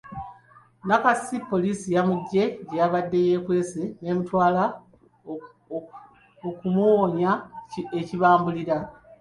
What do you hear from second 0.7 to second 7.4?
Nakasi poliisi yamuggye gye yabadde yeekwese n’emutwala okumuwonya